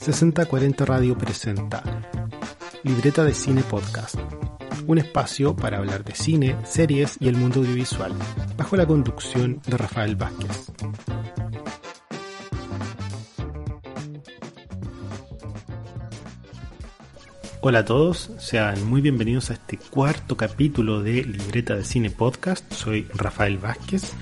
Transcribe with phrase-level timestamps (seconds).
[0.00, 1.82] 6040 Radio presenta
[2.84, 4.16] Libreta de Cine Podcast,
[4.86, 8.10] un espacio para hablar de cine, series y el mundo audiovisual,
[8.56, 10.72] bajo la conducción de Rafael Vázquez.
[17.60, 22.72] Hola a todos, sean muy bienvenidos a este cuarto capítulo de Libreta de Cine Podcast.
[22.72, 24.14] Soy Rafael Vázquez.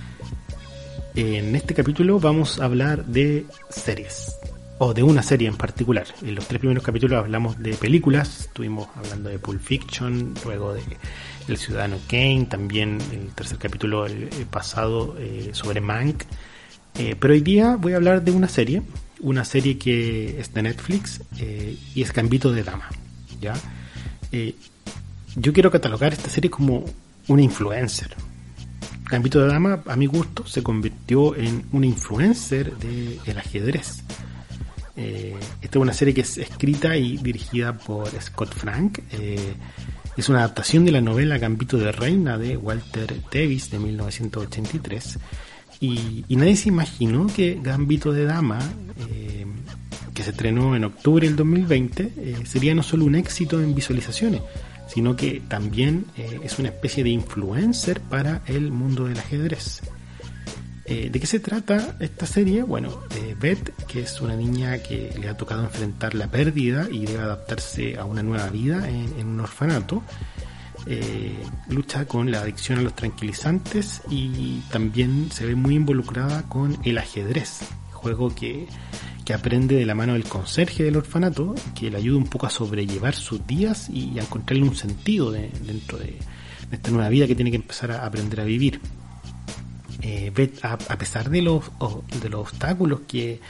[1.14, 4.38] En este capítulo vamos a hablar de series
[4.78, 6.06] o de una serie en particular.
[6.22, 10.82] En los tres primeros capítulos hablamos de películas, estuvimos hablando de Pulp Fiction, luego de
[11.48, 16.22] El Ciudadano Kane, también el tercer capítulo el, pasado eh, sobre Mank.
[16.96, 18.82] Eh, pero hoy día voy a hablar de una serie,
[19.20, 22.88] una serie que es de Netflix eh, y es Gambito de Dama.
[23.40, 23.54] ¿ya?
[25.36, 26.84] yo quiero catalogar esta serie como
[27.28, 28.14] una influencer.
[29.10, 34.04] Gambito de Dama, a mi gusto, se convirtió en una influencer del ajedrez.
[35.00, 35.32] Eh,
[35.62, 38.98] esta es una serie que es escrita y dirigida por Scott Frank.
[39.12, 39.54] Eh,
[40.16, 45.18] es una adaptación de la novela Gambito de Reina de Walter Davis de 1983.
[45.80, 48.58] Y, nadie se imaginó que Gambito de Dama,
[49.08, 49.46] eh,
[50.12, 54.42] que se estrenó en octubre del 2020, sería no solo un éxito en visualizaciones,
[54.88, 56.06] sino que también
[56.42, 59.82] es una especie de influencer para el mundo del ajedrez.
[60.90, 62.62] Eh, ¿De qué se trata esta serie?
[62.62, 67.04] Bueno, eh, Beth, que es una niña que le ha tocado enfrentar la pérdida y
[67.04, 70.02] debe adaptarse a una nueva vida en, un orfanato,
[70.86, 71.36] eh,
[71.68, 76.96] lucha con la adicción a los tranquilizantes y también se ve muy involucrada con el
[76.96, 77.60] ajedrez,
[77.92, 78.66] juego que,
[79.34, 83.14] aprende de la mano del conserje del orfanato, que le ayuda un poco a sobrellevar
[83.14, 86.16] sus días y a encontrarle un sentido dentro de
[86.72, 88.80] esta nueva vida que tiene que empezar a aprender a vivir
[90.02, 90.32] eh,
[90.62, 91.64] a, pesar de los,
[92.22, 93.40] de los obstáculos que,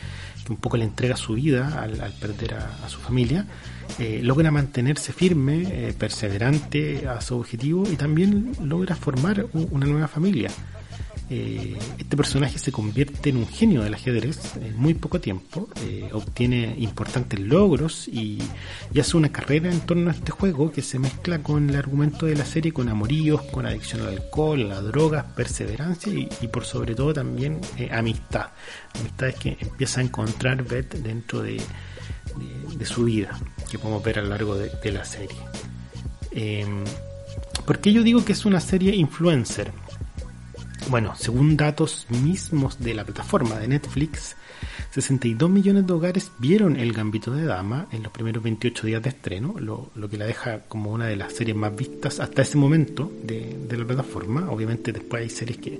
[0.48, 3.47] un poco le entrega su vida al, perder a, su familia,
[3.98, 10.09] eh, logra mantenerse firme, eh, perseverante a su objetivo y también logra formar una nueva
[10.09, 10.50] familia.
[11.31, 16.09] Eh, este personaje se convierte en un genio del ajedrez en muy poco tiempo, eh,
[16.12, 18.39] obtiene importantes logros y,
[18.99, 22.34] hace una carrera en torno a este juego que se mezcla con el argumento de
[22.34, 27.12] la serie, con amoríos, con adicción al alcohol, a drogas, perseverancia y, por sobre todo
[27.12, 28.47] también eh, amistad.
[28.99, 31.60] Amistades que empieza a encontrar Beth dentro de,
[32.84, 33.39] su vida,
[33.71, 35.39] que podemos ver a lo largo de, de la serie.
[37.66, 39.71] ¿Por qué yo digo que es una serie influencer?
[40.88, 44.37] Bueno, según datos mismos de la plataforma de Netflix,
[44.91, 49.10] 62 millones de hogares vieron El Gambito de Dama en los primeros 28 días de
[49.10, 53.12] estreno, lo, que la deja como una de las series más vistas hasta ese momento
[53.22, 54.50] de, la plataforma.
[54.50, 55.78] Obviamente después hay series que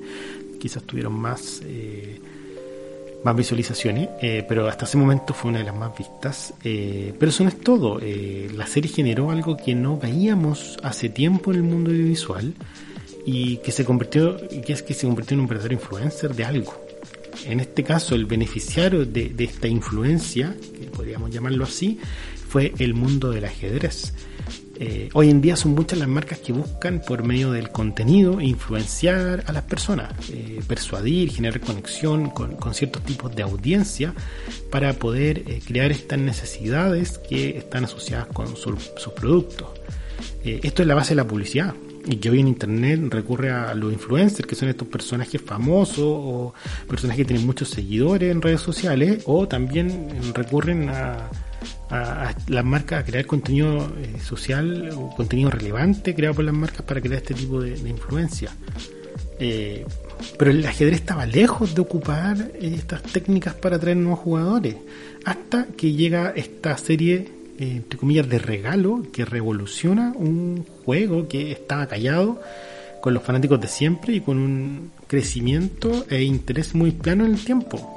[0.61, 2.21] quizás tuvieron más, eh,
[3.25, 6.53] más visualizaciones, eh, pero hasta ese momento fue una de las más vistas.
[6.63, 11.51] Eh, pero eso no es todo, la serie generó algo que no veíamos hace tiempo
[11.51, 12.53] en el mundo audiovisual
[13.25, 16.89] y que se convirtió, que es que se convirtió en un verdadero influencer de algo.
[17.47, 21.99] En este caso, el beneficiario de, esta influencia, que podríamos llamarlo así,
[22.49, 24.13] fue el mundo del ajedrez.
[24.81, 29.43] Eh, hoy en día son muchas las marcas que buscan por medio del contenido influenciar
[29.47, 34.15] a las personas, eh, persuadir, generar conexión con, ciertos tipos de audiencia
[34.71, 39.69] para poder eh, crear estas necesidades que están asociadas con sus productos.
[40.45, 41.75] esto es la base de la publicidad
[42.07, 46.55] y que hoy en internet recurre a los influencers, que son estos personajes famosos o
[46.89, 51.29] personajes que tienen muchos seguidores en redes sociales, o también recurren a,
[52.49, 57.01] las marcas a crear contenido eh, social o contenido relevante creado por las marcas para
[57.01, 58.51] crear este tipo de, influencia.
[59.41, 59.87] Eh,
[60.39, 64.77] pero el ajedrez estaba lejos de ocupar estas técnicas para atraer nuevos jugadores,
[65.25, 71.87] hasta que llega esta serie entre comillas, de regalo que revoluciona un juego que estaba
[71.87, 72.41] callado
[73.01, 77.45] con los fanáticos de siempre y con un crecimiento e interés muy plano en el
[77.45, 77.95] tiempo.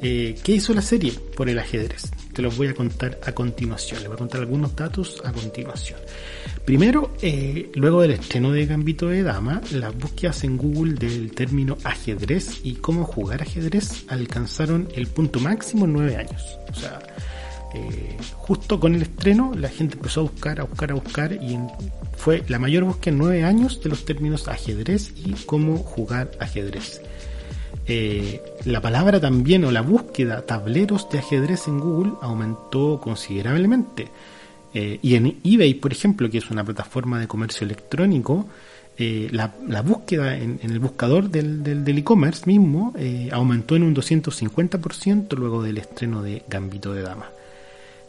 [0.00, 2.10] Eh, ¿Qué hizo la serie por el ajedrez?
[2.34, 4.00] te los voy a contar a continuación.
[4.00, 6.00] Les voy a contar algunos datos a continuación.
[6.64, 11.78] Primero, eh, luego del estreno de Gambito de Dama, las búsquedas en Google del término
[11.84, 16.58] ajedrez y cómo jugar ajedrez alcanzaron el punto máximo en nueve años.
[16.70, 16.98] O sea,
[17.74, 21.58] eh, justo con el estreno la gente empezó a buscar, a buscar, a buscar y
[22.16, 27.02] fue la mayor búsqueda en nueve años de los términos ajedrez y cómo jugar ajedrez.
[27.86, 34.08] Eh, la palabra también o la búsqueda tableros de ajedrez en Google aumentó considerablemente.
[34.72, 38.46] Eh, y en eBay, por ejemplo, que es una plataforma de comercio electrónico,
[38.96, 42.94] la, búsqueda en, el buscador del e-commerce mismo
[43.32, 47.26] aumentó en un 250% luego del estreno de Gambito de Dama.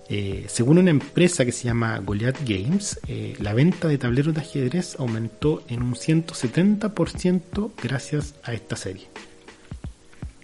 [0.08, 4.42] Eh, según una empresa que se llama Goliath Games, eh, la venta de tableros de
[4.42, 9.08] ajedrez aumentó en un 170% gracias a esta serie.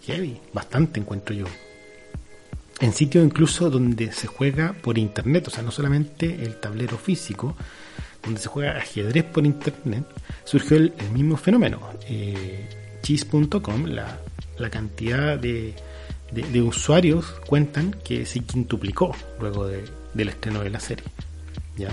[0.03, 1.45] Heavy, bastante encuentro yo.
[2.79, 7.55] En sitios incluso donde se juega por internet, o sea, no solamente el tablero físico,
[8.23, 10.03] donde se juega ajedrez por internet,
[10.43, 11.79] surgió el, mismo fenómeno.
[12.09, 12.67] Eh,
[13.03, 14.19] Cheese.com, la,
[14.57, 15.75] la cantidad de
[16.31, 21.05] de, usuarios cuentan que se quintuplicó luego del estreno de la serie.
[21.77, 21.89] ¿ya?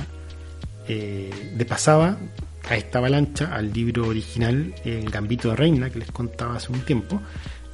[0.88, 2.17] Eh, de pasaba
[2.69, 6.81] a esta avalancha al libro original El Gambito de Reina que les contaba hace un
[6.81, 7.20] tiempo,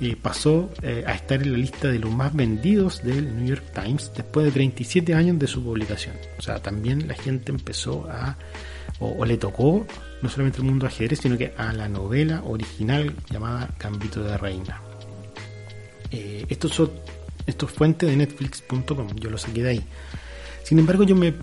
[0.01, 3.65] y pasó eh, a estar en la lista de los más vendidos del New York
[3.73, 6.17] Times después de 37 años de su publicación.
[6.39, 8.37] O sea, también la gente empezó a,
[8.99, 9.87] o, le tocó
[10.21, 14.81] no solamente el mundo ajedrez, sino que a la novela original llamada Gambito de Reina.
[16.15, 16.91] Eh, estos son
[17.45, 19.85] estos fuentes de netflix.com, yo lo saqué de ahí.
[20.63, 21.35] Sin embargo, yo me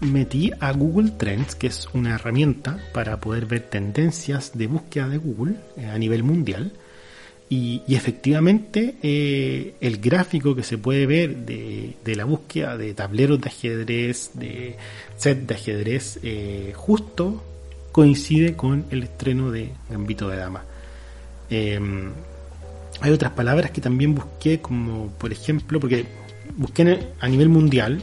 [0.00, 5.18] metí a Google Trends, que es una herramienta para poder ver tendencias de búsqueda de
[5.18, 6.72] Google eh, a nivel mundial.
[7.48, 13.48] Y, efectivamente eh, el gráfico que se puede ver de, la búsqueda de tableros de
[13.48, 14.76] ajedrez, de
[15.16, 16.18] set de ajedrez,
[16.74, 17.44] justo
[17.92, 20.64] coincide con el estreno de Gambito de Dama.
[23.00, 26.06] Hay otras palabras que también busqué, como por ejemplo, porque
[26.56, 28.02] busqué a nivel mundial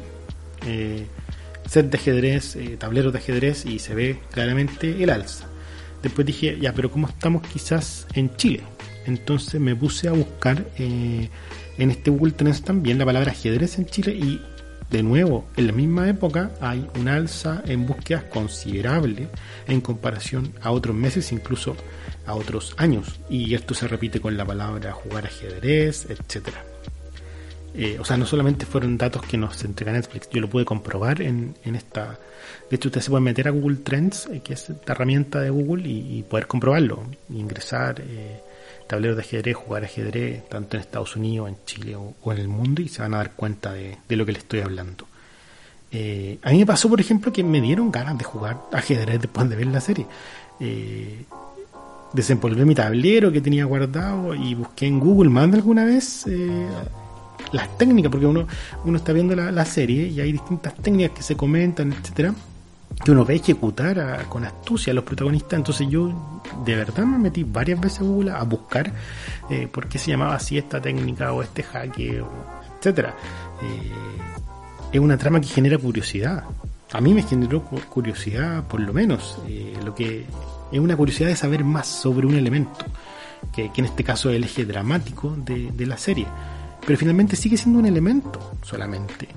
[0.65, 1.05] eh,
[1.65, 5.45] set de ajedrez, eh, tableros de ajedrez y se ve claramente el alza.
[6.01, 8.61] Después dije, ya, pero ¿cómo estamos quizás en Chile?
[9.05, 11.29] Entonces me puse a buscar eh,
[11.77, 14.41] en este Google Trends también la palabra ajedrez en Chile y
[14.89, 19.27] de nuevo, en la misma época hay un alza en búsquedas considerable
[19.67, 21.75] en comparación a otros meses, incluso
[22.25, 23.19] a otros años.
[23.29, 26.63] Y esto se repite con la palabra jugar ajedrez, etcétera.
[27.75, 31.21] Eh, o sea, no solamente fueron datos que nos entrega Netflix, yo lo pude comprobar
[31.21, 32.19] en, esta...
[32.69, 35.51] De hecho, usted se puede meter a Google Trends, eh, que es esta herramienta de
[35.51, 37.03] Google, y, poder comprobarlo.
[37.29, 38.41] Ingresar eh,
[38.89, 42.81] tableros de ajedrez, jugar ajedrez, tanto en Estados Unidos, en Chile o, en el mundo,
[42.81, 45.05] y se van a dar cuenta de, lo que le estoy hablando.
[46.43, 49.55] a mí me pasó, por ejemplo, que me dieron ganas de jugar ajedrez después de
[49.55, 50.07] ver la serie.
[50.59, 51.25] Eh,
[52.65, 56.67] mi tablero que tenía guardado y busqué en Google más alguna vez eh,
[57.51, 58.47] las técnicas, porque uno,
[58.83, 62.33] uno está viendo la, serie y hay distintas técnicas que se comentan, etcétera,
[63.03, 65.53] que uno ve ejecutar con astucia a los protagonistas.
[65.53, 68.91] Entonces yo de verdad me metí varias veces a Google a buscar
[69.49, 72.23] eh, por qué se llamaba así esta técnica o este jaque,
[72.77, 73.15] etcétera.
[73.61, 73.91] Eh,
[74.91, 76.43] es una trama que genera curiosidad.
[76.91, 79.37] A mí me generó curiosidad, por lo menos,
[79.85, 80.25] lo que
[80.71, 82.85] es una curiosidad de saber más sobre un elemento,
[83.53, 86.25] que, en este caso es el eje dramático de, la serie.
[86.85, 89.27] Pero finalmente sigue siendo un elemento solamente.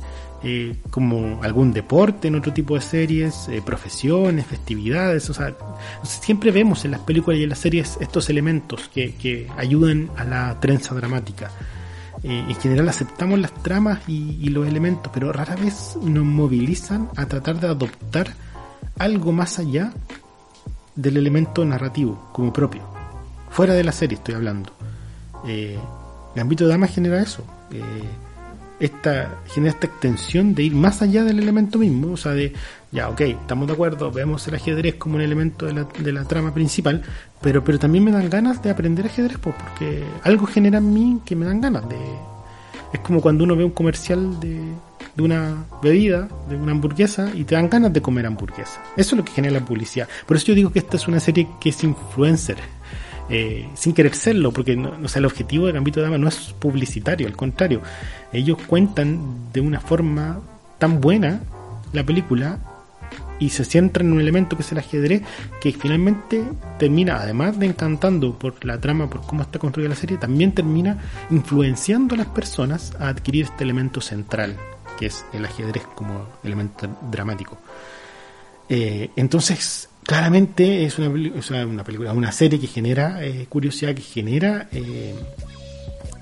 [0.45, 5.55] Eh, como algún deporte en otro tipo de series, eh, profesiones, festividades, o sea,
[6.03, 10.59] siempre vemos en las películas y en las series estos elementos que, ayudan a la
[10.59, 11.53] trenza dramática.
[12.25, 17.27] Eh, en general aceptamos las tramas y, los elementos, pero rara vez nos movilizan a
[17.27, 18.35] tratar de adoptar
[18.99, 19.93] algo más allá
[20.97, 22.83] del elemento narrativo como propio.
[23.51, 24.73] Fuera de la serie estoy hablando.
[26.35, 27.45] Gambito de Dama genera eso.
[28.83, 32.13] Esta, genera esta extensión de ir más allá del elemento mismo.
[32.13, 32.53] O sea, de,
[32.91, 36.25] ya, ok, estamos de acuerdo, vemos el ajedrez como un elemento de la, de la
[36.25, 37.03] trama principal,
[37.41, 41.21] pero, pero también me dan ganas de aprender ajedrez, pues, porque algo genera en mí
[41.25, 41.97] que me dan ganas de...
[42.93, 44.61] Es como cuando uno ve un comercial de,
[45.15, 48.83] de una bebida, de una hamburguesa, y te dan ganas de comer hamburguesa.
[48.97, 50.09] Eso es lo que genera la publicidad.
[50.27, 52.57] Por eso yo digo que esta es una serie que es influencer.
[53.35, 57.27] Eh, sin querer serlo, porque no, el objetivo de Gambito de Dama no es publicitario,
[57.27, 57.81] al contrario,
[58.31, 60.43] ellos cuentan de una forma
[60.77, 61.41] tan buena
[61.95, 62.59] la película
[63.39, 65.23] y se centra en un elemento que es el ajedrez,
[65.63, 66.45] que finalmente
[66.79, 71.03] termina, además de encantando por la trama, por cómo está construida la serie, también termina
[71.31, 74.59] influenciando a las personas a adquirir este elemento central,
[74.99, 77.57] que es el ajedrez como elemento dramático.
[78.69, 81.09] Eh, entonces, claramente es una,
[81.65, 85.15] una, película, una serie que genera eh, curiosidad, que genera eh,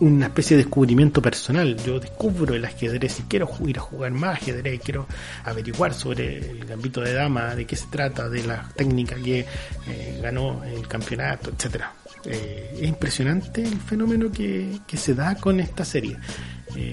[0.00, 1.76] una especie de descubrimiento personal.
[1.84, 5.06] Yo descubro el ajedrez y quiero ir a jugar más ajedrez, quiero
[5.44, 10.20] averiguar sobre el gambito de dama, de qué se trata, de la técnica que eh,
[10.22, 11.94] ganó el campeonato, etcétera.
[12.24, 16.18] Es impresionante el fenómeno que, que, se da con esta serie.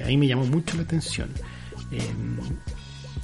[0.06, 1.30] Ahí me llamó mucho la atención.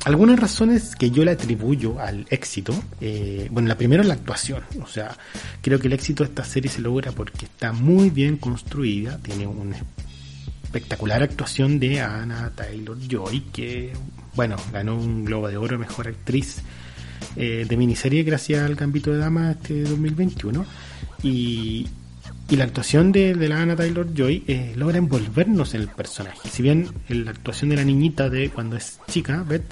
[0.05, 4.61] Algunas razones que yo le atribuyo al éxito, eh, bueno, la primera es la actuación,
[4.81, 5.15] o sea,
[5.61, 9.47] creo que el éxito de esta serie se logra porque está muy bien construida, tiene
[9.47, 9.77] una
[10.63, 13.93] espectacular actuación de Anna Taylor Joy, que,
[14.35, 16.57] bueno, ganó un Globo de Oro Mejor Actriz
[17.37, 20.65] eh, de miniserie gracias al Gambito de Dama este 2021,
[21.23, 21.87] y,
[22.49, 26.49] y la actuación de, la Anna Taylor Joy eh, logra envolvernos en el personaje.
[26.49, 29.63] Si bien la actuación de la niñita de cuando es chica, Beth,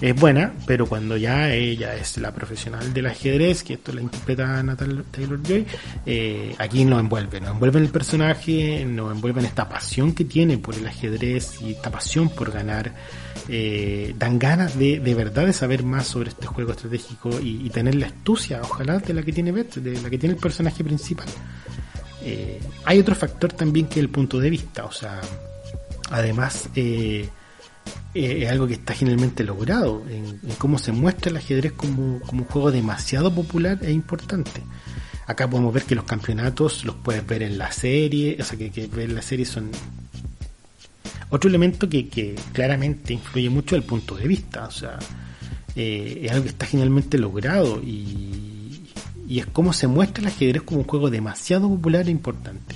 [0.00, 4.58] es buena, pero cuando ya ella es la profesional del ajedrez, que esto la interpreta
[4.58, 5.66] Anna Taylor Joy,
[6.06, 10.24] eh, aquí nos envuelve, nos envuelve en el personaje, nos envuelve en esta pasión que
[10.24, 12.94] tiene por el ajedrez y esta pasión por ganar.
[13.48, 17.94] Eh, dan ganas de, de verdad de saber más sobre este juego estratégico y tener
[17.94, 21.26] la astucia, ojalá, de la que tiene Beth, de la que tiene el personaje principal.
[22.22, 25.20] Eh, hay otro factor también que el punto de vista, o sea,
[26.10, 27.28] además eh,
[28.14, 32.44] eh, es algo que está generalmente logrado en, cómo se muestra el ajedrez como, un
[32.44, 34.62] juego demasiado popular e importante.
[35.26, 38.86] Acá podemos ver que los campeonatos los puedes ver en la serie, o sea, que,
[38.88, 39.70] ver la serie son
[41.30, 44.98] otro elemento que, que, claramente influye mucho el punto de vista, o sea,
[45.76, 48.39] es algo que está generalmente logrado y
[49.30, 52.74] y es como se muestra el ajedrez como un juego demasiado popular e importante.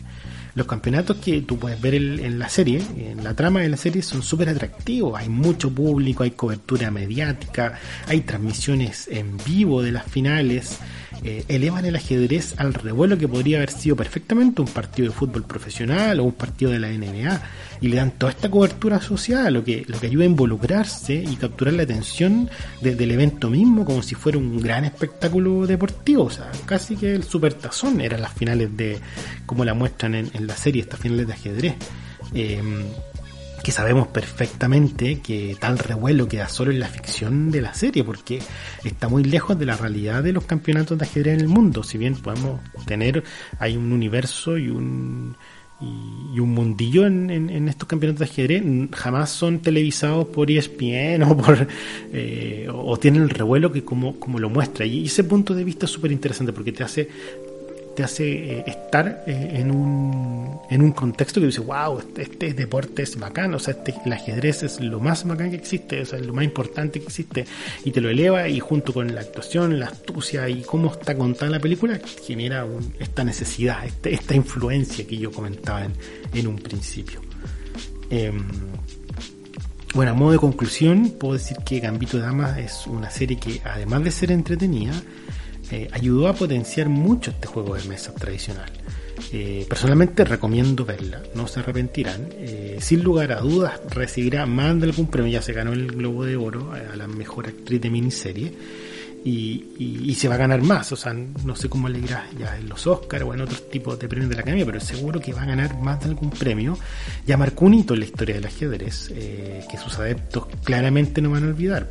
[0.55, 4.03] Los campeonatos que tú puedes ver en la serie, en la trama de la serie,
[4.03, 5.19] son súper atractivos.
[5.19, 10.79] Hay mucho público, hay cobertura mediática, hay transmisiones en vivo de las finales.
[11.23, 15.45] Eh, elevan el ajedrez al revuelo que podría haber sido perfectamente un partido de fútbol
[15.45, 17.41] profesional o un partido de la NBA
[17.81, 21.37] y le dan toda esta cobertura social, lo que, lo que ayuda a involucrarse y
[21.37, 26.51] capturar la atención del evento mismo como si fuera un gran espectáculo deportivo, o sea,
[26.67, 28.99] casi que el supertazón eran las finales de,
[29.47, 31.75] como la muestran en, la serie, estas finales de ajedrez.
[32.35, 32.85] Em,
[33.65, 38.41] que sabemos perfectamente que tal revuelo queda solo en la ficción de la serie, porque
[38.85, 41.83] está muy lejos de la realidad de los campeonatos de ajedrez en el mundo.
[41.83, 43.25] Si bien podemos tener,
[43.59, 45.35] hay un universo y un,
[45.81, 51.37] y, un mundillo en, en, estos campeonatos de ajedrez jamás son televisados por ESPN o
[51.37, 51.67] por
[52.13, 55.87] eh, o tienen el revuelo que como, como lo muestra y ese punto de vista
[55.87, 57.09] es súper interesante porque te hace
[57.95, 62.55] te hace eh, estar eh, en, un, en un contexto que dice, wow, este, este,
[62.55, 66.07] deporte es bacán, o sea, este, el ajedrez es lo más bacán que existe, o
[66.07, 67.47] sea, es lo más importante que existe,
[67.85, 71.51] y te lo eleva y junto con la actuación, la astucia y cómo está contada
[71.51, 72.67] la película, genera
[72.99, 75.93] esta necesidad, este, esta influencia que yo comentaba en,
[76.33, 77.21] en un principio.
[78.11, 78.45] Em,
[79.95, 83.61] bueno, a modo de conclusión, puedo decir que Gambito de Damas es una serie que,
[83.65, 84.93] además de ser entretenida,
[85.75, 88.71] eh, ayudó a potenciar mucho este juego de mesa tradicional.
[89.33, 92.29] Eh, personalmente recomiendo verla, no se arrepentirán.
[92.39, 96.25] Eh, sin lugar a dudas recibirá más de algún premio, ya se ganó el Globo
[96.25, 98.53] de Oro a la mejor actriz de miniserie
[99.25, 100.93] y, se va a ganar más.
[100.93, 103.99] O sea, no sé cómo le irá ya en los Oscars o en otros tipos
[103.99, 106.79] de premios de la Academia, pero seguro que va a ganar más de algún premio.
[107.27, 111.31] Ya marcó un hito en la historia del ajedrez, eh, que sus adeptos claramente no
[111.31, 111.91] van a olvidar.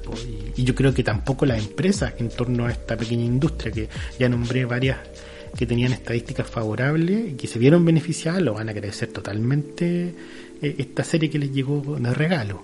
[0.56, 4.30] y, yo creo que tampoco las empresas en torno a esta pequeña industria, que ya
[4.30, 4.98] nombré varias
[5.58, 10.13] que tenían estadísticas favorables y que se vieron beneficiadas, lo van a agradecer totalmente
[10.62, 12.63] eh, esta serie que les llegó de regalo.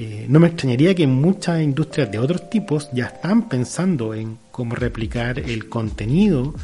[0.00, 4.76] Eh, no me extrañaría que muchas industrias de otros tipos ya están pensando en cómo
[4.76, 6.54] replicar el contenido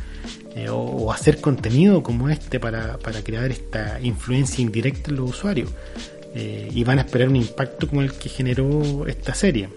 [0.54, 5.68] eh, o, hacer contenido como este para, crear esta influencia indirecta en los usuarios.
[6.36, 9.68] Eh, y van a esperar un impacto como el que generó esta serie.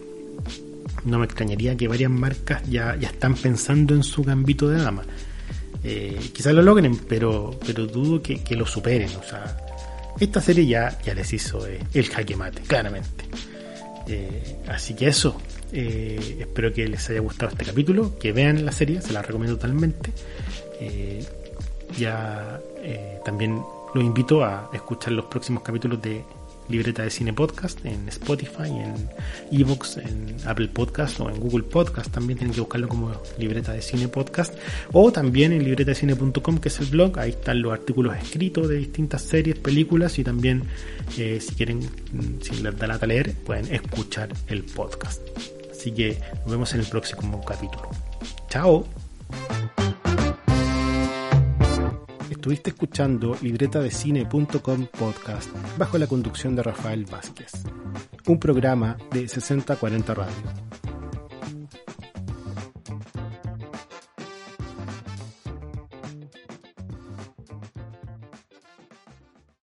[1.03, 5.03] No me extrañaría que varias marcas ya, ya están pensando en su gambito de dama.
[5.81, 9.09] quizás lo logren, pero, pero dudo que, que lo superen.
[9.15, 9.57] O sea,
[10.19, 13.25] esta serie ya, les hizo eh, el jaque mate, claramente.
[14.07, 15.39] Eh, así que eso,
[15.71, 19.57] eh, espero que les haya gustado este capítulo, que vean la serie, se la recomiendo
[19.57, 20.11] totalmente.
[21.97, 22.59] ya
[23.25, 23.61] también
[23.93, 26.23] los invito a escuchar los próximos capítulos de
[26.69, 29.09] Libreta de Cine Podcast en Spotify, en
[29.51, 32.11] Evox, en Apple Podcast o en Google Podcast.
[32.11, 34.53] También tienen que buscarlo como Libreta de Cine Podcast.
[34.91, 37.17] O también en libretadecine.com, que es el blog.
[37.19, 40.63] Ahí están los artículos escritos de distintas series, películas y también,
[41.17, 45.21] eh, si quieren, mm, si les da la leer, pueden escuchar el podcast.
[45.71, 47.89] Así que nos vemos en el próximo capítulo.
[48.49, 49.06] Chao.
[52.47, 57.51] Estuviste escuchando libretadecine.com podcast bajo la conducción de Rafael Vázquez,
[58.25, 60.76] un programa de 6040 Radio.